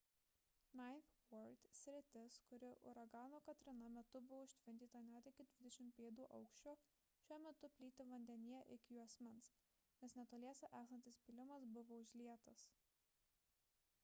ninth 0.79 1.09
ward 1.31 1.59
sritis 1.79 2.33
kuri 2.49 2.71
uragano 2.89 3.37
katrina 3.47 3.87
metu 3.95 4.17
buvo 4.27 4.37
užtvindyta 4.47 4.99
net 5.09 5.25
iki 5.31 5.43
20 5.59 5.91
pėdų 5.99 6.25
aukščio 6.37 6.73
šiuo 7.25 7.37
metu 7.45 7.69
plyti 7.79 8.07
vandenyje 8.13 8.61
iki 8.77 8.95
juosmens 8.97 9.49
nes 10.03 10.15
netoliese 10.21 10.71
esantis 10.81 11.21
pylimas 11.27 11.67
buvo 11.77 12.01
užlietas 12.07 12.65